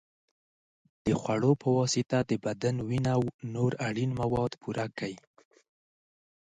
[1.05, 3.23] د خوړو په واسطه د بدن وینه او
[3.55, 5.15] نور اړین مواد پوره کړئ.